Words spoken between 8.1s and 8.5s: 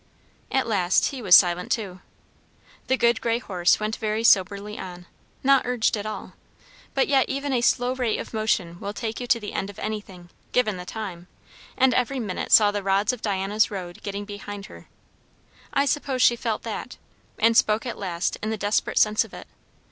of